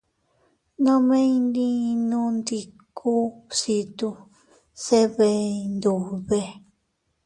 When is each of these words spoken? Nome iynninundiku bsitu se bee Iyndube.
Nome 0.83 1.17
iynninundiku 1.31 3.13
bsitu 3.49 4.09
se 4.83 4.99
bee 5.15 5.43
Iyndube. 5.59 6.41